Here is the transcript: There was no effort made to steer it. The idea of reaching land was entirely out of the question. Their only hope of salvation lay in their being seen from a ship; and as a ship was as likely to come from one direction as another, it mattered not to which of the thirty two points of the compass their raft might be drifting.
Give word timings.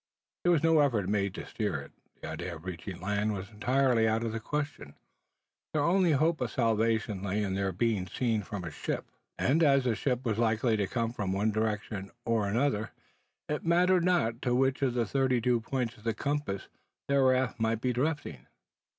There 0.43 0.51
was 0.51 0.63
no 0.63 0.79
effort 0.79 1.07
made 1.09 1.35
to 1.35 1.45
steer 1.45 1.79
it. 1.79 1.91
The 2.19 2.29
idea 2.29 2.55
of 2.55 2.65
reaching 2.65 2.99
land 2.99 3.33
was 3.33 3.51
entirely 3.51 4.07
out 4.07 4.23
of 4.23 4.31
the 4.31 4.39
question. 4.39 4.95
Their 5.75 5.83
only 5.83 6.13
hope 6.13 6.41
of 6.41 6.49
salvation 6.49 7.21
lay 7.21 7.43
in 7.43 7.53
their 7.53 7.71
being 7.71 8.07
seen 8.07 8.41
from 8.41 8.63
a 8.63 8.71
ship; 8.71 9.05
and 9.37 9.61
as 9.61 9.85
a 9.85 9.93
ship 9.93 10.25
was 10.25 10.37
as 10.37 10.39
likely 10.39 10.75
to 10.75 10.87
come 10.87 11.13
from 11.13 11.33
one 11.33 11.51
direction 11.51 12.09
as 12.09 12.11
another, 12.33 12.89
it 13.47 13.63
mattered 13.63 14.03
not 14.03 14.41
to 14.41 14.55
which 14.55 14.81
of 14.81 14.95
the 14.95 15.05
thirty 15.05 15.39
two 15.39 15.61
points 15.61 15.95
of 15.97 16.03
the 16.03 16.15
compass 16.15 16.67
their 17.07 17.23
raft 17.23 17.59
might 17.59 17.79
be 17.79 17.93
drifting. 17.93 18.47